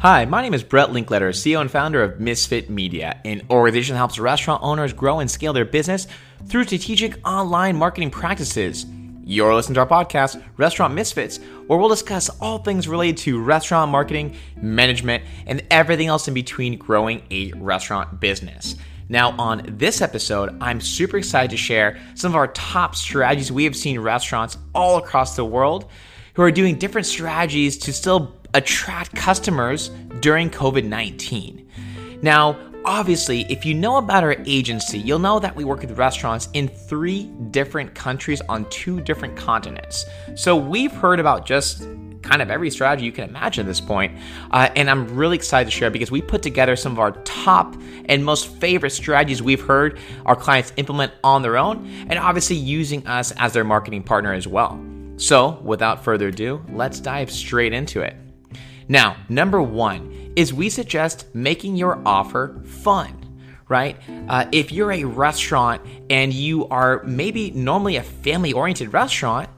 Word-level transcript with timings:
Hi, 0.00 0.26
my 0.26 0.42
name 0.42 0.54
is 0.54 0.62
Brett 0.62 0.90
Linkletter, 0.90 1.30
CEO 1.30 1.60
and 1.60 1.68
founder 1.68 2.04
of 2.04 2.20
Misfit 2.20 2.70
Media, 2.70 3.20
an 3.24 3.42
organization 3.50 3.94
that 3.94 3.98
helps 3.98 4.20
restaurant 4.20 4.62
owners 4.62 4.92
grow 4.92 5.18
and 5.18 5.28
scale 5.28 5.52
their 5.52 5.64
business 5.64 6.06
through 6.46 6.66
strategic 6.66 7.18
online 7.26 7.74
marketing 7.74 8.12
practices. 8.12 8.86
You're 9.24 9.52
listening 9.52 9.74
to 9.74 9.80
our 9.80 9.88
podcast, 9.88 10.40
Restaurant 10.56 10.94
Misfits, 10.94 11.38
where 11.66 11.80
we'll 11.80 11.88
discuss 11.88 12.30
all 12.40 12.58
things 12.58 12.86
related 12.86 13.16
to 13.22 13.42
restaurant 13.42 13.90
marketing, 13.90 14.36
management, 14.62 15.24
and 15.48 15.64
everything 15.68 16.06
else 16.06 16.28
in 16.28 16.34
between 16.34 16.78
growing 16.78 17.20
a 17.32 17.50
restaurant 17.56 18.20
business. 18.20 18.76
Now, 19.08 19.32
on 19.32 19.64
this 19.66 20.00
episode, 20.00 20.56
I'm 20.60 20.80
super 20.80 21.16
excited 21.16 21.50
to 21.50 21.56
share 21.56 21.98
some 22.14 22.30
of 22.30 22.36
our 22.36 22.46
top 22.46 22.94
strategies 22.94 23.50
we 23.50 23.64
have 23.64 23.74
seen 23.74 23.98
restaurants 23.98 24.58
all 24.76 24.98
across 24.98 25.34
the 25.34 25.44
world 25.44 25.90
who 26.34 26.42
are 26.44 26.52
doing 26.52 26.78
different 26.78 27.04
strategies 27.04 27.76
to 27.76 27.92
still 27.92 28.37
attract 28.58 29.14
customers 29.14 29.88
during 30.20 30.50
COVID 30.50 30.84
19. 30.84 31.66
Now, 32.22 32.58
obviously, 32.84 33.42
if 33.50 33.64
you 33.64 33.72
know 33.72 33.98
about 33.98 34.24
our 34.24 34.34
agency, 34.46 34.98
you'll 34.98 35.20
know 35.20 35.38
that 35.38 35.54
we 35.54 35.64
work 35.64 35.82
with 35.82 35.96
restaurants 35.96 36.48
in 36.54 36.66
three 36.66 37.24
different 37.52 37.94
countries 37.94 38.40
on 38.48 38.68
two 38.68 39.00
different 39.00 39.36
continents. 39.36 40.04
So 40.34 40.56
we've 40.56 40.90
heard 40.90 41.20
about 41.20 41.46
just 41.46 41.86
kind 42.22 42.42
of 42.42 42.50
every 42.50 42.68
strategy 42.68 43.06
you 43.06 43.12
can 43.12 43.28
imagine 43.28 43.64
at 43.64 43.68
this 43.68 43.80
point. 43.80 44.12
Uh, 44.50 44.68
and 44.74 44.90
I'm 44.90 45.14
really 45.14 45.36
excited 45.36 45.70
to 45.70 45.76
share 45.76 45.88
because 45.88 46.10
we 46.10 46.20
put 46.20 46.42
together 46.42 46.74
some 46.74 46.90
of 46.90 46.98
our 46.98 47.12
top 47.22 47.76
and 48.06 48.24
most 48.24 48.48
favorite 48.48 48.90
strategies 48.90 49.40
we've 49.40 49.62
heard 49.62 50.00
our 50.26 50.34
clients 50.34 50.72
implement 50.76 51.12
on 51.22 51.42
their 51.42 51.56
own, 51.56 51.86
and 52.10 52.18
obviously 52.18 52.56
using 52.56 53.06
us 53.06 53.32
as 53.36 53.52
their 53.52 53.64
marketing 53.64 54.02
partner 54.02 54.32
as 54.32 54.48
well. 54.48 54.84
So, 55.16 55.60
without 55.62 56.02
further 56.02 56.28
ado, 56.28 56.64
let's 56.70 56.98
dive 57.00 57.30
straight 57.30 57.72
into 57.72 58.00
it. 58.00 58.16
Now, 58.88 59.16
number 59.28 59.62
one 59.62 60.32
is 60.34 60.52
we 60.52 60.70
suggest 60.70 61.26
making 61.34 61.76
your 61.76 62.00
offer 62.06 62.60
fun 62.64 63.18
right? 63.68 63.96
Uh, 64.28 64.46
if 64.50 64.72
you're 64.72 64.92
a 64.92 65.04
restaurant 65.04 65.82
and 66.10 66.32
you 66.32 66.66
are 66.68 67.02
maybe 67.04 67.50
normally 67.50 67.96
a 67.96 68.02
family 68.02 68.52
oriented 68.52 68.92
restaurant, 68.92 69.48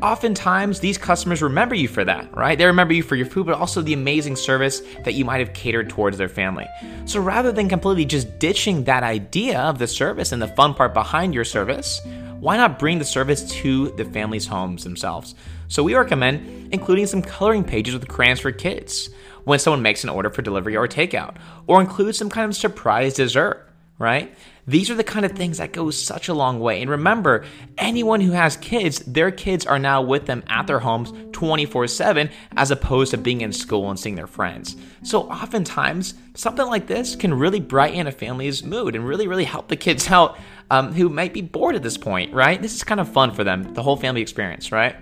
oftentimes 0.00 0.80
these 0.80 0.98
customers 0.98 1.42
remember 1.42 1.74
you 1.74 1.86
for 1.86 2.04
that, 2.04 2.34
right? 2.36 2.58
They 2.58 2.66
remember 2.66 2.94
you 2.94 3.02
for 3.02 3.14
your 3.14 3.26
food, 3.26 3.46
but 3.46 3.54
also 3.54 3.82
the 3.82 3.92
amazing 3.92 4.36
service 4.36 4.82
that 5.04 5.14
you 5.14 5.24
might 5.24 5.38
have 5.38 5.52
catered 5.52 5.88
towards 5.88 6.18
their 6.18 6.28
family. 6.28 6.66
So 7.04 7.20
rather 7.20 7.52
than 7.52 7.68
completely 7.68 8.04
just 8.04 8.38
ditching 8.38 8.84
that 8.84 9.02
idea 9.02 9.60
of 9.60 9.78
the 9.78 9.86
service 9.86 10.32
and 10.32 10.42
the 10.42 10.48
fun 10.48 10.74
part 10.74 10.94
behind 10.94 11.34
your 11.34 11.44
service, 11.44 12.00
why 12.42 12.56
not 12.56 12.76
bring 12.76 12.98
the 12.98 13.04
service 13.04 13.48
to 13.48 13.90
the 13.92 14.04
family's 14.04 14.48
homes 14.48 14.82
themselves? 14.82 15.36
So 15.68 15.84
we 15.84 15.94
recommend 15.94 16.74
including 16.74 17.06
some 17.06 17.22
coloring 17.22 17.62
pages 17.62 17.94
with 17.94 18.08
crayons 18.08 18.40
for 18.40 18.50
kids 18.50 19.10
when 19.44 19.60
someone 19.60 19.80
makes 19.80 20.02
an 20.02 20.10
order 20.10 20.28
for 20.28 20.42
delivery 20.42 20.76
or 20.76 20.88
takeout, 20.88 21.36
or 21.68 21.80
include 21.80 22.16
some 22.16 22.28
kind 22.28 22.50
of 22.50 22.56
surprise 22.56 23.14
dessert, 23.14 23.70
right? 23.96 24.34
These 24.66 24.90
are 24.90 24.96
the 24.96 25.04
kind 25.04 25.24
of 25.24 25.32
things 25.32 25.58
that 25.58 25.72
go 25.72 25.90
such 25.90 26.28
a 26.28 26.34
long 26.34 26.58
way. 26.58 26.80
And 26.80 26.90
remember, 26.90 27.44
anyone 27.78 28.20
who 28.20 28.32
has 28.32 28.56
kids, 28.56 28.98
their 29.00 29.30
kids 29.30 29.64
are 29.64 29.78
now 29.78 30.02
with 30.02 30.26
them 30.26 30.42
at 30.48 30.66
their 30.66 30.80
homes 30.80 31.12
24 31.30 31.86
7 31.86 32.28
as 32.56 32.72
opposed 32.72 33.12
to 33.12 33.18
being 33.18 33.40
in 33.40 33.52
school 33.52 33.88
and 33.88 33.98
seeing 33.98 34.16
their 34.16 34.26
friends. 34.26 34.76
So 35.04 35.22
oftentimes, 35.30 36.14
something 36.34 36.66
like 36.66 36.88
this 36.88 37.14
can 37.14 37.34
really 37.34 37.60
brighten 37.60 38.06
a 38.08 38.12
family's 38.12 38.64
mood 38.64 38.96
and 38.96 39.06
really, 39.06 39.28
really 39.28 39.44
help 39.44 39.68
the 39.68 39.76
kids 39.76 40.10
out 40.10 40.38
um, 40.72 40.94
who 40.94 41.10
might 41.10 41.34
be 41.34 41.42
bored 41.42 41.76
at 41.76 41.82
this 41.82 41.98
point, 41.98 42.32
right? 42.32 42.60
This 42.60 42.74
is 42.74 42.82
kind 42.82 42.98
of 42.98 43.06
fun 43.06 43.32
for 43.32 43.44
them, 43.44 43.74
the 43.74 43.82
whole 43.82 43.98
family 43.98 44.22
experience, 44.22 44.72
right? 44.72 44.96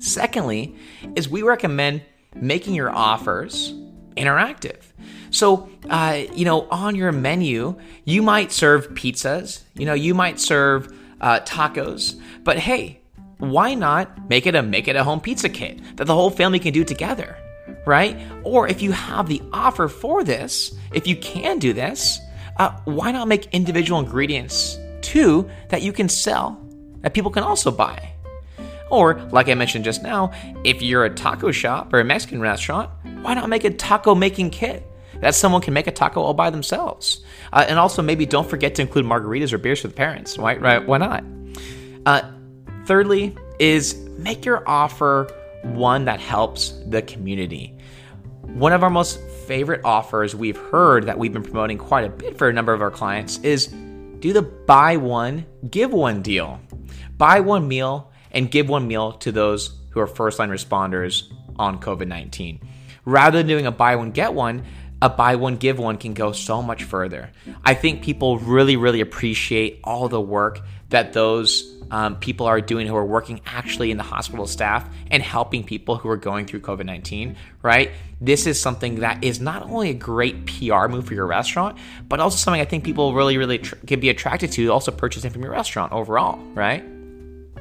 Secondly, 0.00 0.74
is 1.14 1.28
we 1.28 1.42
recommend 1.42 2.02
making 2.34 2.74
your 2.74 2.90
offers 2.90 3.74
interactive. 4.16 4.80
So, 5.30 5.70
uh, 5.88 6.22
you 6.34 6.44
know, 6.44 6.66
on 6.68 6.96
your 6.96 7.12
menu, 7.12 7.78
you 8.04 8.22
might 8.22 8.50
serve 8.50 8.88
pizzas, 8.94 9.62
you 9.74 9.86
know, 9.86 9.94
you 9.94 10.14
might 10.14 10.40
serve 10.40 10.92
uh, 11.20 11.38
tacos, 11.40 12.20
but 12.42 12.58
hey, 12.58 13.00
why 13.38 13.74
not 13.74 14.28
make 14.28 14.48
it 14.48 14.56
a 14.56 14.62
make 14.64 14.88
it 14.88 14.96
a 14.96 15.04
home 15.04 15.20
pizza 15.20 15.48
kit 15.48 15.80
that 15.96 16.06
the 16.06 16.14
whole 16.14 16.30
family 16.30 16.58
can 16.58 16.72
do 16.72 16.82
together, 16.82 17.36
right? 17.86 18.20
Or 18.42 18.66
if 18.66 18.82
you 18.82 18.90
have 18.90 19.28
the 19.28 19.42
offer 19.52 19.86
for 19.86 20.24
this, 20.24 20.74
if 20.92 21.06
you 21.06 21.14
can 21.14 21.60
do 21.60 21.72
this, 21.72 22.18
uh, 22.56 22.78
why 22.84 23.12
not 23.12 23.28
make 23.28 23.46
individual 23.52 24.00
ingredients 24.00 24.78
too 25.00 25.48
that 25.68 25.82
you 25.82 25.92
can 25.92 26.08
sell 26.08 26.60
that 27.00 27.14
people 27.14 27.30
can 27.30 27.42
also 27.42 27.70
buy? 27.70 28.12
Or, 28.90 29.14
like 29.30 29.48
I 29.48 29.54
mentioned 29.54 29.84
just 29.84 30.02
now, 30.02 30.32
if 30.64 30.82
you're 30.82 31.06
a 31.06 31.14
taco 31.14 31.50
shop 31.50 31.94
or 31.94 32.00
a 32.00 32.04
Mexican 32.04 32.42
restaurant, 32.42 32.90
why 33.22 33.32
not 33.32 33.48
make 33.48 33.64
a 33.64 33.70
taco 33.70 34.14
making 34.14 34.50
kit? 34.50 34.86
That 35.20 35.34
someone 35.34 35.62
can 35.62 35.72
make 35.72 35.86
a 35.86 35.92
taco 35.92 36.20
all 36.20 36.34
by 36.34 36.50
themselves. 36.50 37.24
Uh, 37.52 37.64
and 37.66 37.78
also, 37.78 38.02
maybe 38.02 38.26
don't 38.26 38.48
forget 38.48 38.74
to 38.74 38.82
include 38.82 39.06
margaritas 39.06 39.52
or 39.52 39.58
beers 39.58 39.80
for 39.80 39.88
the 39.88 39.94
parents, 39.94 40.36
right? 40.36 40.60
Right? 40.60 40.86
Why 40.86 40.98
not? 40.98 41.24
Uh, 42.04 42.22
thirdly, 42.86 43.34
is 43.58 43.94
make 44.18 44.44
your 44.44 44.68
offer 44.68 45.28
one 45.62 46.04
that 46.06 46.20
helps 46.20 46.74
the 46.86 47.00
community. 47.02 47.74
One 48.42 48.72
of 48.72 48.82
our 48.82 48.90
most 48.90 49.20
favorite 49.46 49.82
offers 49.84 50.34
we've 50.34 50.56
heard 50.56 51.06
that 51.06 51.18
we've 51.18 51.32
been 51.32 51.42
promoting 51.42 51.78
quite 51.78 52.04
a 52.04 52.08
bit 52.08 52.38
for 52.38 52.48
a 52.48 52.52
number 52.52 52.72
of 52.72 52.82
our 52.82 52.90
clients 52.90 53.38
is 53.38 53.66
do 53.66 54.32
the 54.32 54.42
buy 54.42 54.96
one, 54.96 55.46
give 55.68 55.92
one 55.92 56.22
deal. 56.22 56.60
Buy 57.18 57.40
one 57.40 57.68
meal, 57.68 58.12
and 58.30 58.50
give 58.50 58.68
one 58.68 58.86
meal 58.86 59.12
to 59.12 59.32
those 59.32 59.78
who 59.90 60.00
are 60.00 60.06
first 60.06 60.38
line 60.38 60.48
responders 60.48 61.30
on 61.56 61.80
COVID 61.80 62.06
19. 62.06 62.60
Rather 63.04 63.38
than 63.38 63.48
doing 63.48 63.66
a 63.66 63.72
buy 63.72 63.96
one, 63.96 64.12
get 64.12 64.32
one, 64.32 64.64
a 65.02 65.10
buy 65.10 65.34
one, 65.34 65.56
give 65.56 65.78
one 65.78 65.98
can 65.98 66.14
go 66.14 66.30
so 66.30 66.62
much 66.62 66.84
further. 66.84 67.30
I 67.64 67.74
think 67.74 68.02
people 68.02 68.38
really, 68.38 68.76
really 68.76 69.00
appreciate 69.00 69.80
all 69.82 70.08
the 70.08 70.20
work 70.20 70.60
that 70.90 71.12
those 71.12 71.81
um, 71.92 72.16
people 72.16 72.46
are 72.46 72.60
doing 72.60 72.86
who 72.86 72.96
are 72.96 73.04
working 73.04 73.40
actually 73.44 73.90
in 73.90 73.98
the 73.98 74.02
hospital 74.02 74.46
staff 74.46 74.88
and 75.10 75.22
helping 75.22 75.62
people 75.62 75.96
who 75.96 76.08
are 76.08 76.16
going 76.16 76.46
through 76.46 76.60
COVID 76.60 76.86
19, 76.86 77.36
right? 77.60 77.90
This 78.18 78.46
is 78.46 78.58
something 78.60 79.00
that 79.00 79.22
is 79.22 79.40
not 79.40 79.64
only 79.64 79.90
a 79.90 79.94
great 79.94 80.46
PR 80.46 80.88
move 80.88 81.06
for 81.06 81.14
your 81.14 81.26
restaurant, 81.26 81.78
but 82.08 82.18
also 82.18 82.36
something 82.36 82.62
I 82.62 82.64
think 82.64 82.82
people 82.82 83.12
really, 83.12 83.36
really 83.36 83.58
tr- 83.58 83.76
can 83.86 84.00
be 84.00 84.08
attracted 84.08 84.50
to 84.52 84.72
also 84.72 84.90
purchasing 84.90 85.30
from 85.30 85.42
your 85.42 85.52
restaurant 85.52 85.92
overall, 85.92 86.38
right? 86.54 86.82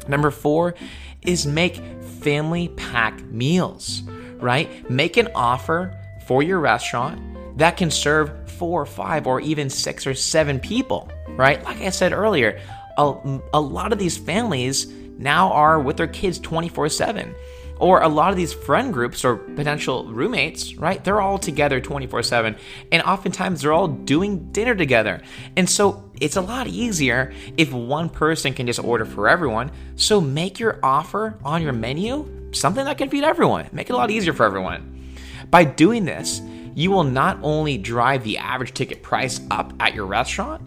Number 0.07 0.31
four 0.31 0.75
is 1.23 1.45
make 1.45 1.75
family 2.21 2.69
pack 2.69 3.21
meals, 3.25 4.01
right? 4.37 4.89
Make 4.89 5.17
an 5.17 5.27
offer 5.35 5.93
for 6.25 6.41
your 6.41 6.61
restaurant 6.61 7.57
that 7.57 7.75
can 7.75 7.91
serve 7.91 8.49
four, 8.49 8.85
five, 8.85 9.27
or 9.27 9.41
even 9.41 9.69
six 9.69 10.07
or 10.07 10.13
seven 10.13 10.57
people, 10.57 11.11
right? 11.29 11.61
Like 11.65 11.81
I 11.81 11.89
said 11.89 12.13
earlier, 12.13 12.61
a, 13.01 13.41
a 13.53 13.61
lot 13.61 13.93
of 13.93 13.99
these 13.99 14.17
families 14.17 14.87
now 15.17 15.51
are 15.51 15.79
with 15.79 15.97
their 15.97 16.07
kids 16.07 16.39
24 16.39 16.89
7 16.89 17.35
or 17.81 18.01
a 18.01 18.07
lot 18.07 18.29
of 18.29 18.37
these 18.37 18.53
friend 18.53 18.93
groups 18.93 19.25
or 19.25 19.37
potential 19.37 20.05
roommates, 20.05 20.75
right? 20.75 21.03
They're 21.03 21.19
all 21.19 21.39
together 21.39 21.81
24 21.81 22.21
7. 22.21 22.55
And 22.91 23.01
oftentimes 23.01 23.61
they're 23.61 23.73
all 23.73 23.87
doing 23.87 24.51
dinner 24.51 24.75
together. 24.75 25.21
And 25.57 25.67
so 25.67 26.11
it's 26.21 26.35
a 26.35 26.41
lot 26.41 26.67
easier 26.67 27.33
if 27.57 27.73
one 27.73 28.07
person 28.07 28.53
can 28.53 28.67
just 28.67 28.83
order 28.83 29.03
for 29.03 29.27
everyone. 29.27 29.71
So 29.95 30.21
make 30.21 30.59
your 30.59 30.79
offer 30.83 31.39
on 31.43 31.63
your 31.63 31.73
menu 31.73 32.51
something 32.53 32.85
that 32.85 32.99
can 32.99 33.09
feed 33.09 33.23
everyone. 33.23 33.67
Make 33.71 33.89
it 33.89 33.93
a 33.93 33.97
lot 33.97 34.11
easier 34.11 34.33
for 34.33 34.45
everyone. 34.45 35.15
By 35.49 35.63
doing 35.63 36.05
this, 36.05 36.39
you 36.75 36.91
will 36.91 37.03
not 37.03 37.39
only 37.41 37.79
drive 37.79 38.23
the 38.23 38.37
average 38.37 38.75
ticket 38.75 39.01
price 39.01 39.41
up 39.49 39.73
at 39.79 39.95
your 39.95 40.05
restaurant, 40.05 40.61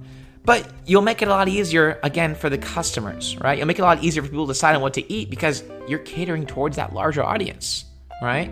but 0.44 0.70
you'll 0.84 1.02
make 1.02 1.22
it 1.22 1.28
a 1.28 1.30
lot 1.30 1.48
easier 1.48 1.98
again 2.02 2.34
for 2.34 2.50
the 2.50 2.58
customers, 2.58 3.36
right? 3.40 3.56
You'll 3.56 3.66
make 3.66 3.78
it 3.78 3.82
a 3.82 3.86
lot 3.86 4.02
easier 4.04 4.22
for 4.22 4.28
people 4.28 4.46
to 4.46 4.52
decide 4.52 4.76
on 4.76 4.82
what 4.82 4.94
to 4.94 5.12
eat 5.12 5.30
because 5.30 5.64
you're 5.88 6.00
catering 6.00 6.46
towards 6.46 6.76
that 6.76 6.92
larger 6.92 7.22
audience, 7.22 7.86
right? 8.22 8.50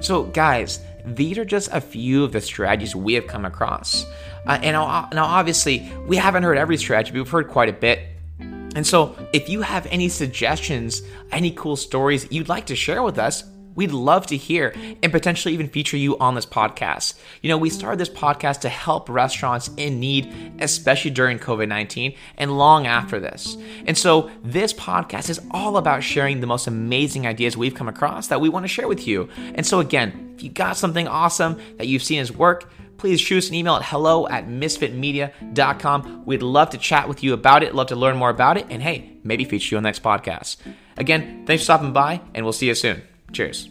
So, 0.00 0.24
guys, 0.24 0.80
these 1.04 1.36
are 1.38 1.44
just 1.44 1.70
a 1.72 1.80
few 1.80 2.24
of 2.24 2.32
the 2.32 2.40
strategies 2.40 2.94
we 2.94 3.14
have 3.14 3.26
come 3.26 3.44
across. 3.44 4.04
Uh, 4.46 4.58
and 4.62 4.74
now, 4.74 5.08
now, 5.12 5.24
obviously, 5.24 5.90
we 6.06 6.16
haven't 6.16 6.44
heard 6.44 6.56
every 6.56 6.76
strategy, 6.76 7.10
but 7.10 7.18
we've 7.18 7.28
heard 7.28 7.48
quite 7.48 7.68
a 7.68 7.72
bit. 7.72 8.00
And 8.38 8.86
so, 8.86 9.16
if 9.32 9.48
you 9.48 9.62
have 9.62 9.86
any 9.86 10.08
suggestions, 10.08 11.02
any 11.30 11.50
cool 11.50 11.76
stories 11.76 12.30
you'd 12.30 12.48
like 12.48 12.66
to 12.66 12.76
share 12.76 13.02
with 13.02 13.18
us, 13.18 13.44
We'd 13.74 13.92
love 13.92 14.26
to 14.26 14.36
hear 14.36 14.74
and 15.02 15.12
potentially 15.12 15.54
even 15.54 15.68
feature 15.68 15.96
you 15.96 16.18
on 16.18 16.34
this 16.34 16.46
podcast. 16.46 17.14
You 17.42 17.48
know, 17.48 17.58
we 17.58 17.70
started 17.70 17.98
this 17.98 18.08
podcast 18.08 18.60
to 18.60 18.68
help 18.68 19.08
restaurants 19.08 19.70
in 19.76 20.00
need, 20.00 20.32
especially 20.60 21.10
during 21.10 21.38
COVID 21.38 21.68
19 21.68 22.14
and 22.38 22.56
long 22.56 22.86
after 22.86 23.20
this. 23.20 23.56
And 23.86 23.96
so, 23.96 24.30
this 24.42 24.72
podcast 24.72 25.30
is 25.30 25.40
all 25.50 25.76
about 25.76 26.02
sharing 26.02 26.40
the 26.40 26.46
most 26.46 26.66
amazing 26.66 27.26
ideas 27.26 27.56
we've 27.56 27.74
come 27.74 27.88
across 27.88 28.28
that 28.28 28.40
we 28.40 28.48
want 28.48 28.64
to 28.64 28.68
share 28.68 28.88
with 28.88 29.06
you. 29.06 29.28
And 29.54 29.66
so, 29.66 29.80
again, 29.80 30.34
if 30.36 30.42
you 30.42 30.50
got 30.50 30.76
something 30.76 31.08
awesome 31.08 31.60
that 31.78 31.86
you've 31.86 32.02
seen 32.02 32.20
as 32.20 32.32
work, 32.32 32.70
please 32.96 33.20
shoot 33.20 33.38
us 33.38 33.48
an 33.48 33.54
email 33.54 33.74
at 33.74 33.84
hello 33.84 34.26
at 34.28 34.48
misfitmedia.com. 34.48 36.24
We'd 36.24 36.42
love 36.42 36.70
to 36.70 36.78
chat 36.78 37.08
with 37.08 37.22
you 37.22 37.34
about 37.34 37.62
it, 37.62 37.74
love 37.74 37.88
to 37.88 37.96
learn 37.96 38.16
more 38.16 38.30
about 38.30 38.56
it, 38.56 38.66
and 38.70 38.82
hey, 38.82 39.12
maybe 39.22 39.44
feature 39.44 39.74
you 39.74 39.76
on 39.76 39.82
the 39.82 39.88
next 39.88 40.02
podcast. 40.02 40.56
Again, 40.96 41.44
thanks 41.46 41.62
for 41.62 41.64
stopping 41.64 41.92
by, 41.92 42.20
and 42.34 42.44
we'll 42.44 42.52
see 42.52 42.66
you 42.66 42.74
soon. 42.74 43.02
Cheers. 43.32 43.68